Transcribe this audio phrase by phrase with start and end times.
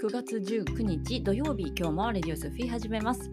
[0.00, 3.30] 9月19日土曜日今日もレディオスフィー始めます、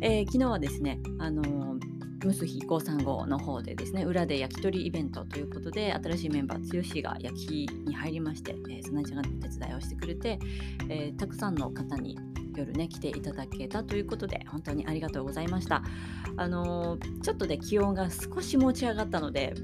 [0.00, 10.40] えー、昨日はですねあのームスヒ535の方でですね裏で焼き鳥イベントということで新しいメンバー剛が焼きに入りまして、えー、そなちゃんが手伝いをしてくれて、
[10.88, 12.18] えー、たくさんの方に
[12.56, 15.84] 夜ね来ていただけたということで本当にありがとうございました。
[16.36, 19.54] あのー、ちょっとね気温が少し持ち上がったので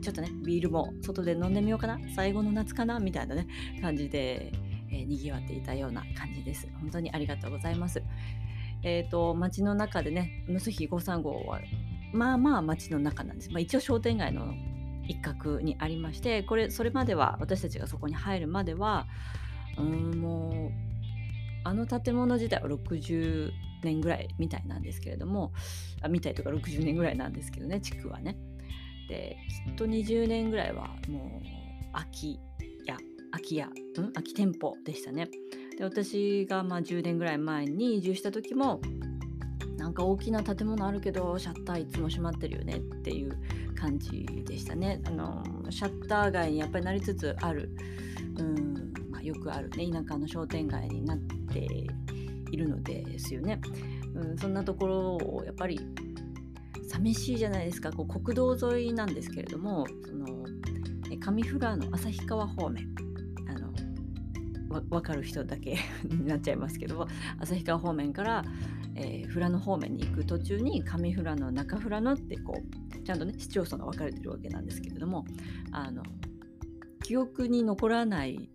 [0.00, 3.48] ちょっとねビールも外で飲んでみようかな最後の夏かなみたいなね
[3.80, 4.52] 感じで、
[4.92, 6.68] えー、賑わっていたような感じです。
[6.80, 8.02] 本当にありがとうございます。
[8.82, 11.60] えっ、ー、と街の中でねムスヒ535は
[12.12, 14.54] まあまあ街の中なんです、まあ、一応商店街の
[15.08, 19.06] 一角にありましてこれそれまでは私たちがそこに入るまでは
[19.78, 20.72] うんもう
[21.64, 23.50] あの建物自体は60
[23.82, 25.52] 年ぐらいみたいなんですけれども
[26.02, 28.36] あみたいとか60年ぐらいなんですけどね地区はね。
[29.08, 29.36] で
[29.68, 32.40] きっと20年ぐらいはもう空き
[33.32, 35.28] 空き家、うん、空き店舗でしたね
[35.76, 38.80] で私がまあ10年ぐらい前に移住した時も
[39.76, 43.36] なんか大きな建物あるけどシャッターいつも閉まってるよねっていう
[43.74, 45.00] 感じでしたね。
[45.04, 47.68] あのシャッター街にやっぱりなりつつある、
[48.38, 51.18] うんまあ、よくあるね田舎の商店街になっ
[51.52, 51.66] て
[52.52, 53.60] いるのですよね。
[54.14, 55.80] うん、そんなところをやっぱり
[56.88, 60.26] 寂しいじゃないですかこう国道沿いなんですけれどもその
[61.18, 62.94] 上富良野旭川方面
[64.80, 65.78] 分かる人だけ
[66.08, 67.06] になっちゃいますけど
[67.38, 68.44] 旭川方面から
[68.94, 75.24] えー、富良野方面に行く途中に上富良野中富良野ってこうちゃんとね市町村が分かれてるわけなんですけれども
[75.70, 76.02] あの
[77.02, 78.50] 記憶に残らない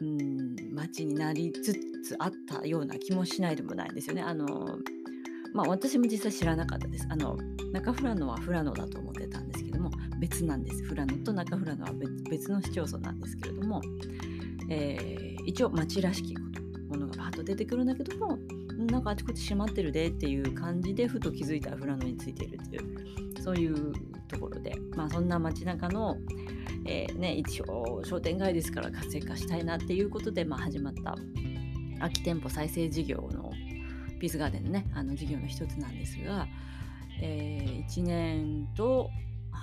[0.00, 1.72] うん街になりつ
[2.04, 4.22] つあったような気もしないでもないんですよね。
[4.22, 4.78] あの
[5.54, 7.06] まあ私も実際知らなかったです。
[7.08, 7.36] あの
[7.72, 9.90] 中富良野は富良野だと思ってたんですけども
[10.20, 10.86] 別なんです。
[10.86, 11.92] 富良野と中富良野は
[12.28, 13.80] 別の市町村なんですけれども、
[14.68, 16.34] えー、一応町らしき
[16.88, 18.38] ものがバーッと出てくるんだけども
[18.76, 23.92] なんかあちこち閉まってるでっていう感じでふと気づいたら富良野についているっていうそういう
[24.28, 24.76] ところで。
[24.96, 26.16] まあそんな街中の、
[26.84, 31.16] えー、ね、一応商店街ですから活性化したいなっていうことで、まあ、始まった
[31.98, 33.52] 空き店舗再生事業の
[34.18, 36.48] ピースガーデンのねあの事業の一つなんですが、
[37.20, 39.10] えー、1年と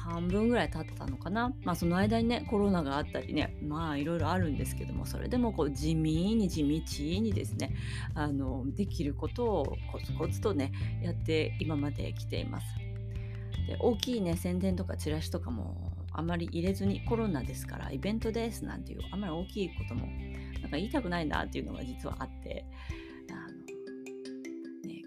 [0.04, 7.74] 半分ぐらい経ったのかなまあその間にねコロナがあったりねまあいろいろあるんですけどもそれでもこう地味に地道にですね
[8.14, 12.68] あのできることをコツコツとねやって今まで来ています。
[13.68, 20.06] で大きいね宣伝とかチラシとかもあまり入れずにコロナですからイベントですなんていうあまり大きいことも
[20.62, 22.66] なんか言いたくないなっていうのが実はあって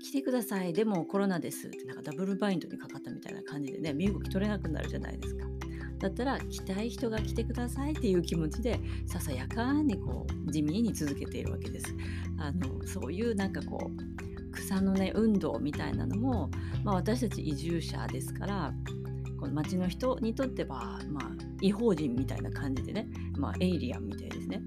[0.06, 0.72] 来てください。
[0.72, 1.66] でもコロナです。
[1.66, 5.46] ってなんかダブルバインドにかかったみたいな感じでね身動き取れなくなるじゃないですか。
[5.98, 11.92] だったら来たい人が来てくださいっていう気持ちでささやかにこう地味に続けているわけです。
[12.38, 16.50] あのそういうなんかこう草のね運動みたいなのも、
[16.84, 18.72] まあ、私たち移住者ですから
[19.40, 21.30] この町の人にとっては、まあ、
[21.60, 24.62] 違法人みたいな感じでね、まあ、エイリアンみたいですね。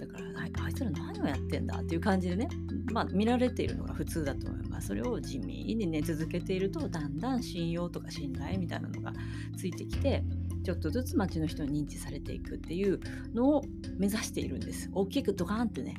[0.00, 2.48] だからあいつら何をやってんだっていう感じでね
[2.92, 4.88] まあ、見られているのが普通だと思います。
[4.88, 9.12] それを地味にね続けているとだんだん信用とか信頼みたいなのが
[9.56, 10.22] ついてきて
[10.62, 13.00] ちょっとずつ町の人に認知されていくっていう
[13.34, 13.62] のを
[13.98, 14.90] 目指しているんです。
[14.92, 15.94] 大きくドカンってね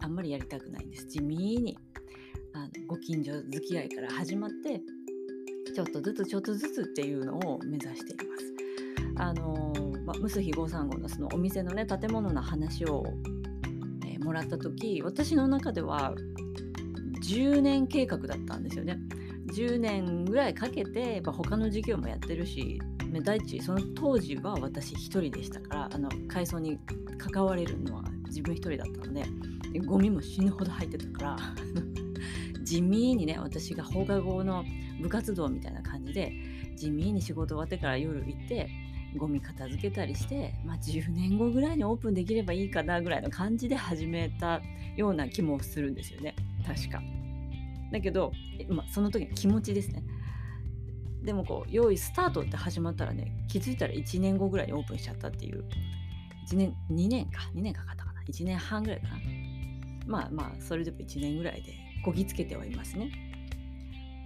[0.00, 1.06] あんまりやりたくないんです。
[1.06, 1.78] 地味に
[2.54, 4.80] あのご近所付き合いから始まって
[5.74, 8.52] ちょっとずつちょっとずつっていうのを目指しています。
[9.16, 9.72] あの
[10.06, 13.04] まあ、ムスヒ535のそのお店のね建物の話を
[14.32, 16.14] もらった時私の中では
[17.22, 18.98] 10年計画だったんですよね。
[19.54, 22.80] 10年ぐらいかけてやっ他の授業もやってるし
[23.22, 26.78] 第一その当時は私一人でしたからあの改装に
[27.18, 29.24] 関われるのは自分一人だったので
[29.72, 31.36] でゴミも死ぬほど入ってたから
[32.64, 34.64] 地味にね私が放課後の
[35.02, 36.32] 部活動みたいな感じで
[36.76, 38.70] 地味に仕事終わってから夜行って
[39.16, 44.60] ゴミ片付けたりして、まあ、10年後ぐらいにオープンできればいいかなぐらいの感じで始めた
[44.96, 46.34] ような気もするんですよね
[46.66, 47.02] 確か。
[47.90, 48.32] だけど、
[48.68, 50.02] まあ、その時の気持ちですね。
[51.22, 55.64] でもこう用意スタートって始まったらね気づいたら1年後ぐらいにオープンしちゃったっていう
[56.50, 59.14] 1年2年か2年かかったかな1年半ぐらいかな
[60.06, 63.31] まあまあそれでも1年ぐらいでこぎつけてはいますね。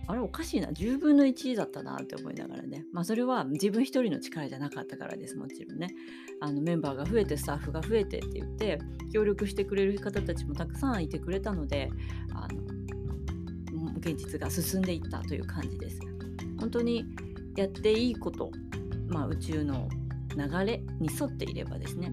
[0.09, 0.69] あれおかしいな。
[0.69, 2.85] 10分の1だったなって思いながらね。
[2.93, 5.37] まあそれは自分一人の力じゃなかったからです。
[5.37, 5.95] もちろんね。
[6.41, 8.79] あのメンバーが増えてスタッフが増えてって言って
[9.13, 11.91] 協力してくれる方たちもたくさんいてくれたので
[12.35, 12.67] あの
[13.99, 15.99] 現実が進んでいったという感じです。
[16.61, 17.05] 本当に
[17.57, 18.51] やっていいこと、
[19.09, 19.89] まあ、宇宙の
[20.37, 22.13] 流れに沿っていればですね。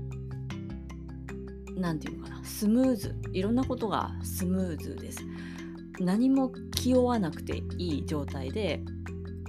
[1.75, 2.43] 何て言うのかな。
[2.43, 3.15] スムーズ。
[3.33, 5.19] いろんなことがスムーズです。
[5.99, 8.81] 何も気負わなくていい状態で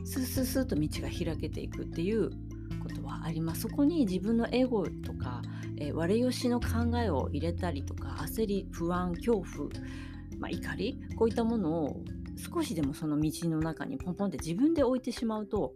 [0.05, 2.31] スースースーと道が開けていくっていう
[2.83, 3.63] ことはあります。
[3.63, 5.41] そこに自分のエゴとか、
[5.79, 9.69] えー、良し悪しの考えを入れたりとか焦り不安恐怖、
[10.39, 12.01] まあ、怒りこういったものを
[12.37, 15.73] 少しでもその道の中にポンポンって自分で置いてしまうと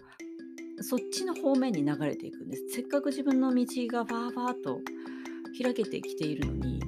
[0.80, 2.68] そっちの方面に流れていくんです。
[2.70, 4.80] せっかく自分の道がファーファーと
[5.60, 6.80] 開けてきているのに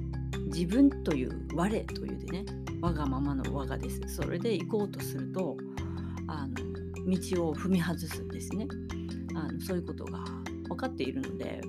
[0.53, 2.45] 自分という我というでね
[2.81, 4.01] 我がままの我がです。
[4.07, 5.57] それで行こうとすると
[6.27, 6.53] あの
[7.07, 8.67] 道を踏み外すんですね。
[9.35, 10.19] あのそういうことが
[10.67, 11.61] 分かっているので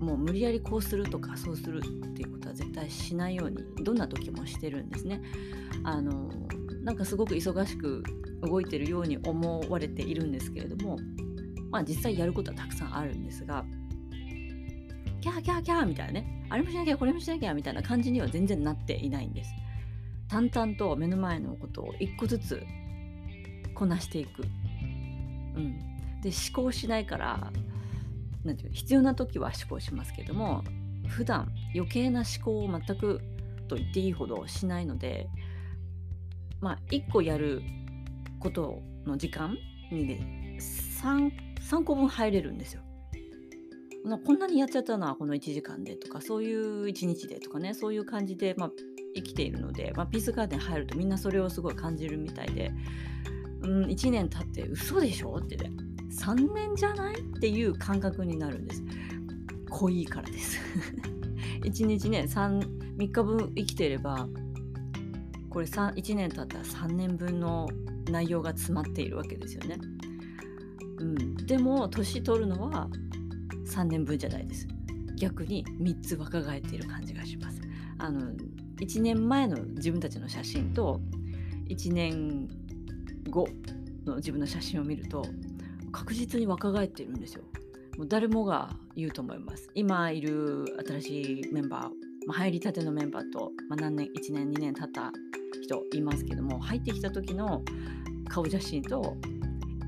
[0.00, 5.20] もう無理やりこうするとかそうするっていうことは絶対しないようにどんな時もしてるんですね。
[5.82, 6.30] あの
[6.82, 8.02] なんかすごく忙しく
[8.42, 10.96] 動いてるように思われているんですけれども
[11.70, 13.64] まあ実際やることはたくさんあるんですが
[15.20, 19.52] キャーキャーキャーみたいなねあれもしなきゃこれもしなきゃみたいな感じには全然なっていないんです。
[20.28, 22.62] 淡々と目の前のことを一個ずつ
[23.74, 24.44] こなしていく、う
[25.60, 25.78] ん、
[26.20, 27.52] で思考しないから
[28.44, 30.64] なんていう必要な時は思考しますけども
[31.06, 33.20] 普段余計な思考を全く
[33.68, 35.28] と言っていいほどしないので
[36.60, 37.62] まあ1個やる
[38.40, 39.56] ことの時間
[39.90, 40.56] にね
[41.00, 41.30] 3,
[41.60, 42.82] 3個分入れるんですよ。
[44.16, 48.70] こんなにやっちゃったなこの1時間でとかそういう1日でとかねそういう感じで、まあ、
[49.14, 52.72] 生きているので、まあ、ピースガーデン入るとみんなそれをすごい感じるみたいで、
[53.62, 55.70] うん、1年経って嘘でしょってね
[56.10, 58.82] 3年じゃないっていう感覚になるんです。
[59.70, 60.58] 濃いからです。
[61.62, 64.28] 1日ね 3, 3日分生きていれば
[65.50, 67.68] これ1年経ったら3年分の
[68.10, 69.78] 内容が詰まっているわけですよね。
[70.98, 72.88] うん、でも年取るのは
[73.68, 74.66] 3年分じゃないです。
[75.16, 77.60] 逆に3つ若返っている感じがします。
[77.98, 78.32] あの
[78.76, 81.00] 1年前の自分たちの写真と
[81.68, 82.48] 1年
[83.28, 83.48] 後
[84.06, 85.24] の自分の写真を見ると
[85.92, 87.44] 確実に若返っているんですよ。
[87.96, 89.68] もう誰もが言うと思います。
[89.74, 91.82] 今いる新しいメンバー、
[92.26, 95.12] まあ、入りたてのメンバーと、まあ、何年1年2年経った
[95.60, 97.62] 人いますけども入ってきた時の
[98.28, 99.16] 顔写真と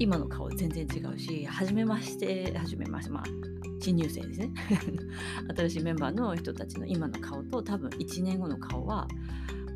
[0.00, 3.24] 今の顔全然違うし初めまして初めましてまあ
[3.80, 4.50] 新入生ですね
[5.56, 9.06] 新しいメンバーの人たちの今の顔と多分1年後の顔は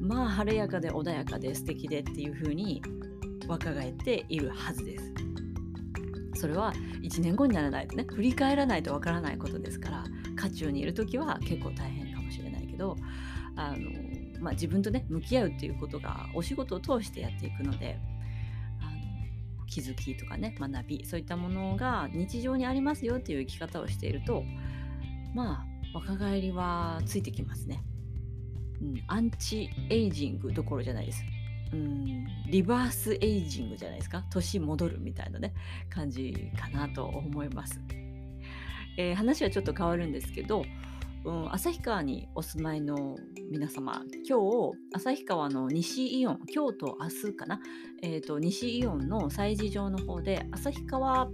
[0.01, 2.83] まあ晴れやかで穏やかで素敵でっていう風に
[3.47, 5.13] 若返っているはずです。
[6.35, 6.73] それは
[7.03, 10.05] 1年後にならないとね振り返らないとわからないことですから
[10.37, 12.97] 渦中にいる時は結構大変かもしれないけど
[13.57, 13.91] あの、
[14.41, 17.99] まあ、自分とね向き合うっていうことがお仕事を通してやっていくので
[19.67, 24.45] 気づきとかね学びそういったものが日常にありますよっていう生き方をしていると
[25.35, 27.83] まあ若返りはついてきますね。
[28.83, 31.25] うん、アンチエイジングどころじゃないです。
[31.73, 35.55] うんリバースエイジングじゃないですか年戻るみたいなね
[35.91, 37.81] 感じかなと思います、
[38.97, 40.65] えー、話はちょっと変わるんですけど、
[41.25, 43.17] うん、旭川にお住まいの
[43.51, 47.61] 皆様今日旭川の西イオン今日と明日かな、
[48.03, 51.31] えーと、西イオンの催事場の方で旭川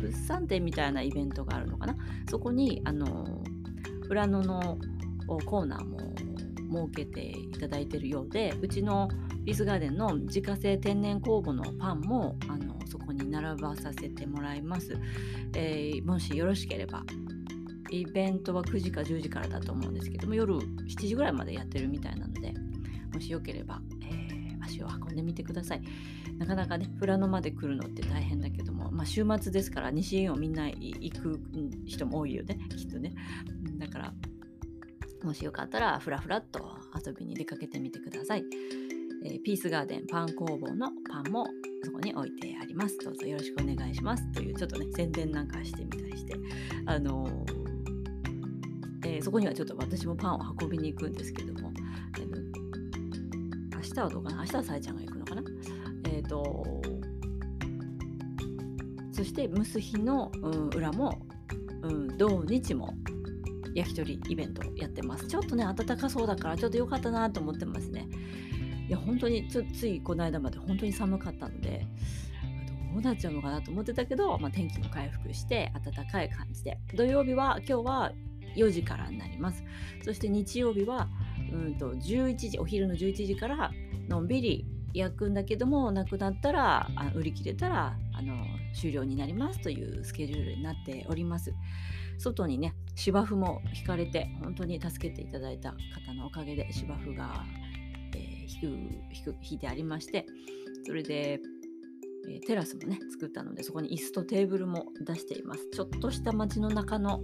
[0.00, 1.96] 物産展みたいなイベントがあるのかな？
[2.30, 3.42] そこにあの
[4.08, 4.78] 裏野の
[5.26, 5.98] コーナーも
[6.88, 9.08] 設けていただいているようでうちの
[9.44, 14.96] ピースガーデンの自家製天然酵母のパンもあのそこに並ばさせてもらいます、
[15.56, 17.02] えー、もしよろしければ
[17.90, 22.52] イベントは9時か10時からだと思うんですけども夜7時ぐらいまでやってるみたいなので
[23.12, 25.82] もしよければ、えー、足を運んでみてください
[26.38, 31.40] なかなかね富良野まで来るのって大変だけども、まあ、週末ですから西園をみんな行く
[31.86, 33.12] 人も多いよねきっとね
[33.78, 34.12] だから
[35.22, 38.44] もしよかったらふらふらっと遊びに出かけてみてください。
[39.24, 41.46] えー、ピースガーデンパン工房のパンも
[41.82, 42.96] そこに置いてあります。
[42.98, 44.30] どうぞよろしくお願いします。
[44.32, 46.36] というちょっとね、宣伝なんかしてみたりして、
[46.86, 47.65] あのー、
[49.16, 51.72] えー、そこにはちょっと私もパンを運びに行くんですけども、
[52.18, 54.36] えー、明日はどうかな？
[54.42, 55.42] 明日はさえちゃんが行くのかな？
[56.04, 56.82] えっ、ー、と、
[59.12, 61.18] そして蒸す日の、うん、裏も、
[61.82, 62.94] うん、土日も
[63.74, 65.26] 焼き鳥イベントやってます。
[65.26, 68.06] ちょっとね、暖かそうだから、ちょっと良かったなと思ってますね。
[68.88, 71.86] いや、本当につ、ついこの間まで本当に寒かったので、
[72.92, 78.12] どうなっちゃうのかなと思ってたけど、まあ、天気も回復して暖かい感じで、土曜日は今日は
[78.56, 79.64] 4時からになります。
[80.02, 81.08] そして日曜日は、
[81.52, 83.70] うんと11時、お昼の11時から
[84.08, 88.34] のんびり焼くんだけどもなくなったらあ売り切れたらあの
[88.74, 91.54] 終了になりますというスケジュールになっております。
[92.18, 97.44] 外にね芝生も引かれて本当に助けていただいた方のおかげで芝生が、
[98.14, 100.24] えー、引く引いてありまして
[100.86, 101.40] それで
[102.28, 105.68] えテラスもね作ったのでそこに椅子とテーブルも出しています。
[105.70, 107.22] ちょっとした街の中の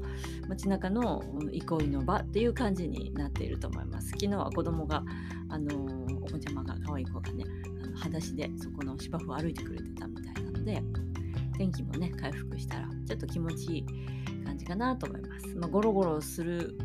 [0.48, 4.08] 街中の憩いの場っていう感じになっていると思います。
[4.10, 5.04] 昨日は子供が
[5.48, 5.84] あの
[6.22, 7.44] お子ちゃまが可愛い子がね
[7.82, 10.82] あの裸足でそこの芝生を歩いてくれてたみたいなので
[11.56, 13.86] 天気もね回復したらちょっと気持ちいい
[14.44, 16.76] 感じかなと思います、まあ、ゴロゴロする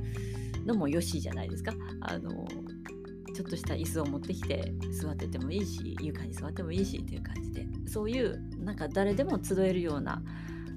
[0.66, 1.74] のもよしじゃないですか。
[2.02, 2.48] あの
[3.38, 10.24] ちょっとした椅子を持ってきて座っててもいいし床に座ってもいいしっていう感じでそういうなんか誰でも集えるような、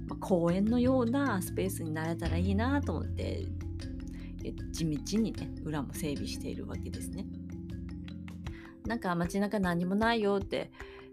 [0.07, 3.47] まあ、公園のようなスペースになれたらいいなと思って
[4.73, 7.25] 地道にね裏も整備しているわけですね。
[8.87, 10.71] なんか街中何もないよって、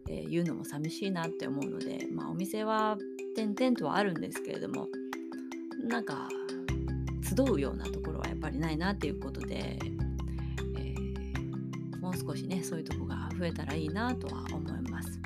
[0.09, 2.97] えー、言うのも寂しいなって思うので、まあ、お店は
[3.35, 4.87] 点々とはあるんですけれども
[5.87, 6.27] なんか
[7.23, 9.79] 集うようなところはやっぱりないなっていうことで
[12.07, 15.19] もう少しねそういうとこが増えたらいいなとは思います。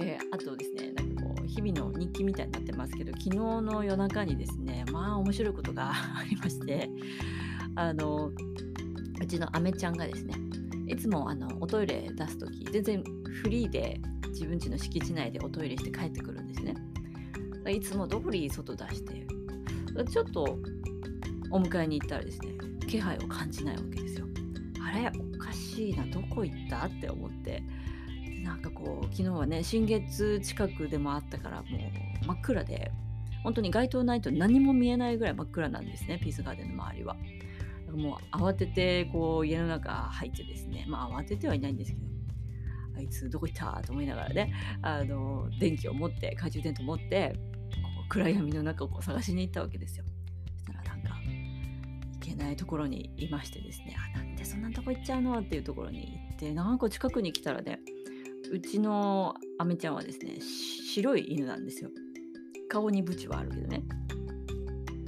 [0.00, 6.90] えあとですねなんかこう日々の日記みたいになってますけど昨日の夜中にですねまあ面白いことが ありまして
[7.76, 8.32] あの
[9.22, 10.34] うちのアメちゃんがですね
[10.88, 13.04] いつもあのおトイレ出す時全然
[13.42, 14.00] フリーで
[14.34, 16.74] 自分家の敷地内でおトイレして帰ってくるんですね。
[17.70, 19.26] いつも通り外出して
[20.10, 20.58] ちょっと
[21.50, 22.48] お迎えに行ったらですね
[22.86, 24.26] 気配を感じないわけですよ。
[24.86, 26.84] あれおかしいなどこ行った？
[26.84, 27.62] って思って
[28.42, 31.78] なんかこう昨日はね新月近くでもあったからも
[32.22, 32.92] う真っ暗で
[33.42, 37.16] 本当に街灯ないと何も見えないぐらい真っ暗なんですねピースガーデンの周りは。
[37.94, 42.04] もう慌ててこう家の中入ってですねまあ慌ててはいないんですけど
[42.96, 43.82] あいつどこ行った？
[43.82, 47.34] と思いながらねあの電気を持って懐中電灯を持って
[47.70, 50.04] こう暗闇の中をこう探しに行ったわけですよ。
[50.56, 51.10] そしたらなんか
[52.12, 55.38] 行けないところにいましてですねあなんでそんなとこ行っちゃうの？
[55.40, 57.80] っていうところに行ってなんか近くに来たらね
[58.52, 61.90] うちのアメちゃんはですね白い犬なんですよ。
[62.68, 63.82] 顔にブチはあるけどね。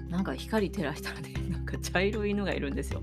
[0.09, 3.03] なんか光照らしたらねなんか茶色い犬がいるんですよ。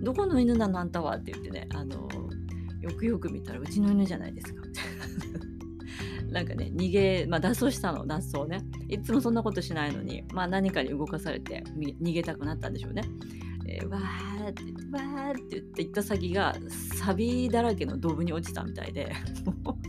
[0.00, 0.78] どこの犬なの？
[0.80, 1.16] あんたは？
[1.16, 2.08] って言ってねあの
[2.84, 4.62] よくよく見たらうちの犬じゃないですか。
[6.30, 13.02] なんかね逃げ、まあ、脱走したの脱走ねいつもそんなことしないのに、まあ、何かに動かされて逃げたくなったんでしょうね。
[13.66, 14.62] えー、わーって
[14.92, 16.54] わーって言って行った先が
[17.00, 19.10] サビだらけのドブに落ちたみたいで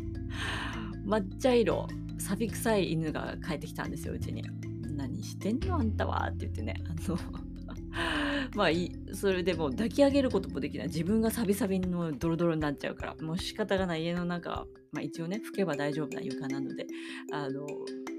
[1.05, 1.87] 抹茶色
[2.17, 4.43] サビ臭い犬が帰ってきたんですようちに。
[4.95, 7.17] 何してんのあんたはって言ってねあの
[8.55, 8.67] まあ
[9.13, 10.87] それでも抱き上げることもできない。
[10.87, 13.15] 自分がサビサビのドロドロになっちゃうから。
[13.21, 14.03] もう仕方がない。
[14.03, 16.87] 家の中、まあ、一応ね拭けば大丈夫な床なので
[17.31, 17.67] あの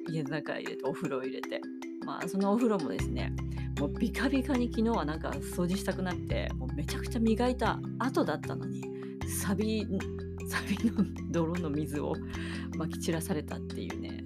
[0.09, 1.61] 家の中入れてお風呂入れて。
[2.05, 3.33] まあそのお風呂もですね
[3.81, 8.81] もうビカビカに昨日はなんか掃除したくなってもうめちゃくちゃ磨いた後だったのに
[9.43, 9.85] サビ
[10.49, 12.15] サビの泥の水を
[12.77, 14.26] まき散らされたっていうね。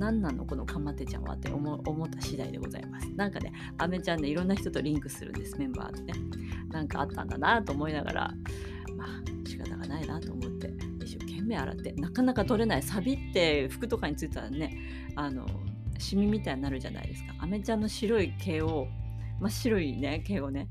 [0.00, 3.08] 何なのこのかまってちゃんはって思った次第でございます。
[3.10, 6.14] なんかね、アメちゃんね、いろんな人とリンクするんです、メンバーとね。
[6.70, 8.34] なんかあったんだなと思いながら、
[8.96, 10.72] まあ仕方がないなと思って、
[11.04, 12.82] 一生懸命洗って、なかなか取れない。
[12.82, 14.74] サビって服とかについたらね、
[15.16, 15.46] あの、
[15.98, 17.34] シミみたいになるじゃないですか。
[17.38, 18.88] アメちゃんの白い毛を、
[19.38, 20.68] 真っ白いね、毛をね、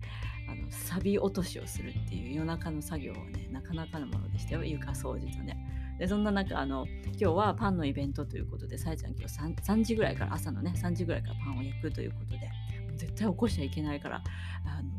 [0.50, 5.69] あのサビ落としをするっていう夜中の作業はね、なかなかのものでしたよ、床掃除とね。
[6.00, 12.50] でそんな中あの今日はパンのイベントということでさえちゃん今日 3, 3時ぐらいから朝のね3時ぐらいからパンを焼くということで
[12.96, 14.24] 絶対起こしちゃいけないから
[14.65, 14.89] あの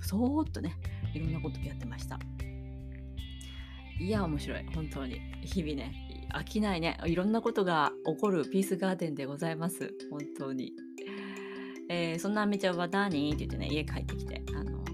[0.00, 0.76] そーっとね
[1.14, 2.18] いろんなことやってました。
[4.00, 4.66] いや面白い。
[4.74, 5.20] 本当に。
[5.42, 6.98] 日々ね飽きないね。
[7.06, 9.94] いろんなことが起こるピースガーデンでございます。
[10.10, 10.72] 本当に、
[11.88, 14.84] えー、そんなあめちゃんは何って言ってね家帰ってきてあの、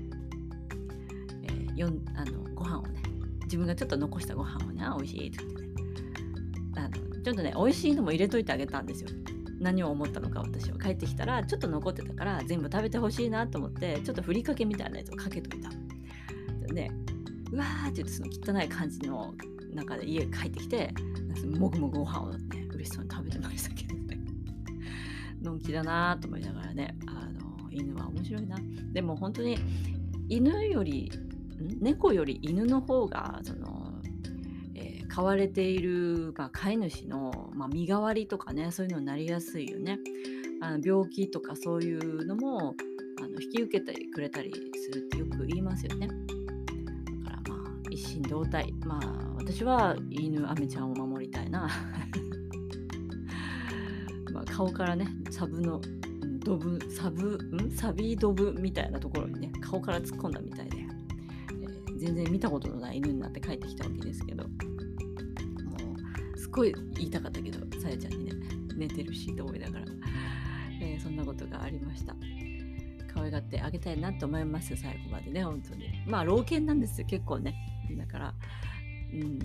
[1.45, 2.40] えー、よんあの
[3.51, 5.63] 自分がちょっと残したご飯をね美味しいって言って。
[5.63, 5.71] ね
[6.77, 6.91] あの
[7.23, 9.11] ちょっとね美味しいのも入れといてあげたんですよ。
[9.59, 15.69] 何を思ったのか私は帰ってきたらちょっと残ってたから全部食べてほしいなと思ってちょっとふりかけみたいなやつをかけといた。
[16.73, 16.91] で
[17.51, 19.35] うわーって言ってその汚い感じの
[19.75, 20.95] 中で家帰ってきて
[21.59, 24.21] もぐもぐご飯をね嬉しそうに食べてましたけどね。
[25.43, 28.57] のんきだなと思いながらねあの犬は面白いな。
[28.93, 29.59] でも本当に
[30.29, 31.11] 犬より
[31.81, 34.01] 猫より犬の方がその、
[34.75, 39.99] えー、飼われている、まあ、飼い主の、まあ、身代わりとかねそういうのになりやすいよね。
[40.63, 42.75] あの病気とかそういうのも
[43.19, 46.07] あの引き受けてくれたりするってよく言いますよね。
[46.07, 46.15] だ
[47.31, 47.59] からまあ
[47.91, 51.69] 一心同体まあ私は犬アメちゃんを守りたいな。
[54.33, 55.81] まあ顔からねサブの
[56.45, 60.70] ドブサブんサビドブみたいなところにね顔から突っ込んだみたいで、えー、
[62.01, 64.45] 全然見たことのない犬になって帰ってきたわけですけど。
[64.45, 64.51] も
[66.35, 68.33] うすっごい言いたかったけどさやちゃんにね
[68.75, 69.85] 寝てるしと思いながら。
[70.83, 72.17] えー、そんなことがありました。
[73.13, 75.91] 可愛がってあげたいなと思います最後までね本当に。
[76.07, 77.55] まあ老犬なんですよ結構ね。
[77.97, 78.35] だから
[79.13, 79.39] うん。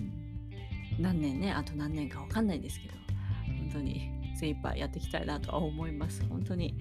[0.98, 2.94] 何年ねあと何年か分かんないですけど。
[3.46, 6.24] 本当に精一杯やっていきたいなとは思います。
[6.28, 6.78] 本当に、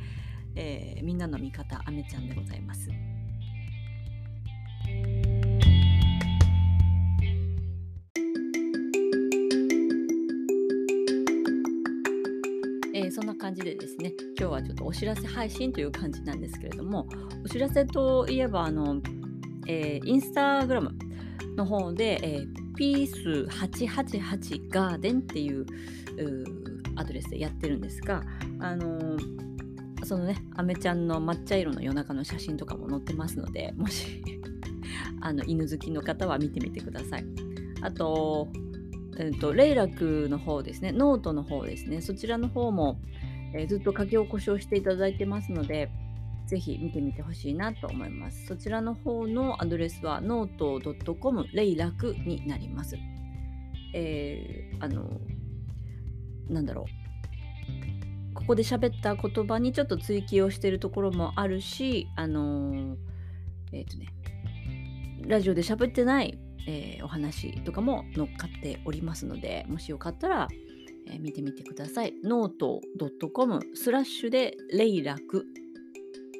[0.56, 2.90] えー、みんなの味方あめちゃんでございます。
[13.46, 17.08] 感じでですね今日はちょっとお知らせ配信という感じなんですけれども
[17.46, 19.00] お知らせといえばあの、
[19.68, 20.96] えー、インスタグラム
[21.56, 25.64] の方で、えー、ピース888ガーデンっていう
[26.96, 28.24] アドレスでやってるんですが
[28.60, 34.24] あのー、そのねアメちゃんの抹茶色の夜中の写真とかも載ってますのでもし
[35.22, 37.26] あの犬好きの方は見てみてください。
[37.82, 38.48] あと
[39.18, 43.00] えーと、レイラクの方ですね、ノートの方ですね、そちらの方も、
[43.56, 45.90] えー、ずっと書き起こしをしていただいてますので、
[46.48, 48.46] ぜひ見てみてほしいなと思います。
[48.46, 52.98] そちらの方のアドレスは note.com レイラクになります。
[53.94, 55.20] えー、あの、
[56.50, 58.34] なんだろう。
[58.34, 62.98] ここで喋った言葉にちょっと追記をしてるところもあるし、あの
[63.72, 64.08] えっ、ー、とね、
[65.26, 70.48] ラジオで喋ってないえー、お話とかも乗っかっておりますので、もしよかったら、
[71.08, 72.14] え、見てみてください。
[72.24, 72.82] ノート
[73.34, 75.46] .com スラッシュでレイラク、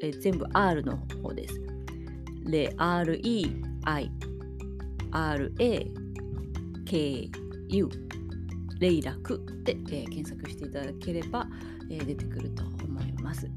[0.02, 1.62] え、全部 R の方です。
[2.46, 4.12] レ R-E-I
[5.12, 5.90] R-A-K-U
[8.80, 11.48] レイラクで、えー、検索していただければ、
[11.90, 13.50] えー、出てくると思います。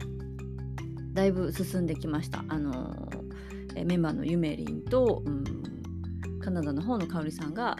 [1.13, 2.45] だいぶ進んできました。
[2.49, 5.45] あのー、メンバーのゆめりんと、うん
[6.49, 7.77] カナダの方の香里さんが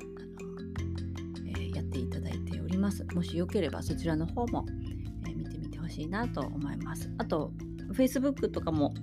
[2.89, 3.05] ます。
[3.15, 4.65] もしよければそちらの方も、
[5.29, 7.11] え、見てみてほしいなと思います。
[7.19, 7.53] あと、
[7.93, 8.95] Facebook とかも、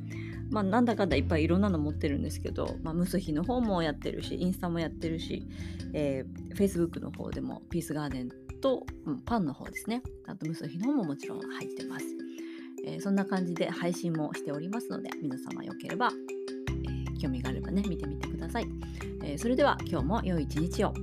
[0.49, 5.47] まあ、なんだかんだいっぱいいろんなの持ってるんですけど、まあ、ムスヒの方もやってるし、インスタもやってるし、
[5.93, 8.29] えー、Facebook の方でもピースガーデン
[8.61, 10.01] と、うん、パンの方ですね。
[10.27, 12.05] あとムスヒの方ももちろん入ってます。
[12.87, 16.11] えー、そんな感じで配信もしておりますので、皆様よければ
[17.19, 18.67] 興味があればね見てみてください、
[19.23, 20.93] えー、それでは今日も良い一日を